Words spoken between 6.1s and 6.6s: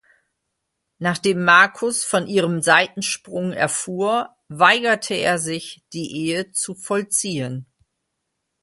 Ehe